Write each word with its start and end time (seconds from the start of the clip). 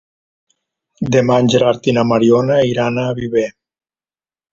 Demà 1.15 1.35
en 1.43 1.49
Gerard 1.55 1.89
i 1.93 1.95
na 1.97 2.05
Mariona 2.13 2.57
iran 2.71 2.97
a 3.03 3.05
Viver. 3.21 3.45